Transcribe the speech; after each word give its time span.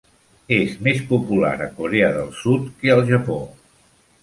És 0.55 0.71
més 0.87 1.01
popular 1.11 1.51
a 1.67 1.69
Corea 1.81 2.09
del 2.17 2.33
Sud 2.41 2.67
que 2.83 2.95
al 2.97 3.07
Japó. 3.13 3.39